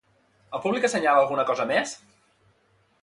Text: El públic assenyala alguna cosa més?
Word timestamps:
El 0.59 0.63
públic 0.63 0.87
assenyala 0.89 1.21
alguna 1.25 1.45
cosa 1.53 1.67
més? 1.73 1.93